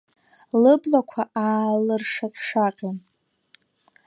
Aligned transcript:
Лыблақәа 0.61 1.23
аалыршаҟь-шаҟьон. 1.45 2.97